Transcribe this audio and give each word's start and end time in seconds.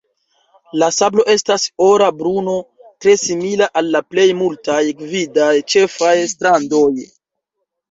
La 0.83 0.87
sablo 0.95 1.25
estas 1.33 1.65
ora 1.87 2.07
bruno, 2.21 2.55
tre 3.05 3.15
simila 3.25 3.69
al 3.83 3.93
la 3.97 4.03
plej 4.15 4.27
multaj 4.41 4.81
gvidaj 5.05 5.53
ĉefaj 5.77 6.17
strandoj. 6.35 6.91